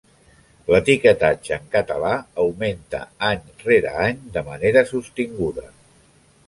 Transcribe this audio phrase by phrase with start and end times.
[0.75, 2.13] L'etiquetatge en català
[2.45, 5.71] augmenta any rere any de manera sostinguda.